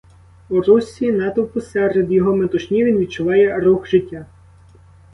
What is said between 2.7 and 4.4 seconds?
він відчуває рух життя.